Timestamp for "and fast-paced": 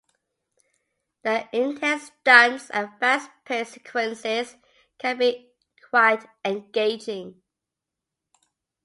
2.71-3.73